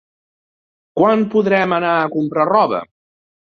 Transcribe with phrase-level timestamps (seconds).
[1.01, 2.85] Quan podrem anar a comprar roba?